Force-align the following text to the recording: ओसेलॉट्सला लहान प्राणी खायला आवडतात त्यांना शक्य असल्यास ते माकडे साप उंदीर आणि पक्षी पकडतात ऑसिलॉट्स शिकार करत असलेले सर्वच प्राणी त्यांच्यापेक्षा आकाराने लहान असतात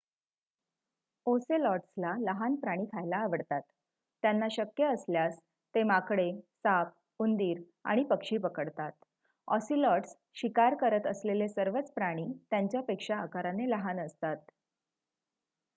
ओसेलॉट्सला 1.25 2.13
लहान 2.19 2.55
प्राणी 2.55 2.85
खायला 2.85 3.17
आवडतात 3.17 3.61
त्यांना 4.23 4.47
शक्य 4.51 4.85
असल्यास 4.85 5.37
ते 5.75 5.83
माकडे 5.83 6.31
साप 6.55 6.93
उंदीर 7.19 7.61
आणि 7.85 8.03
पक्षी 8.03 8.37
पकडतात 8.37 8.91
ऑसिलॉट्स 9.47 10.15
शिकार 10.35 10.75
करत 10.75 11.07
असलेले 11.07 11.47
सर्वच 11.47 11.91
प्राणी 11.93 12.31
त्यांच्यापेक्षा 12.49 13.17
आकाराने 13.17 13.69
लहान 13.69 13.99
असतात 13.99 14.37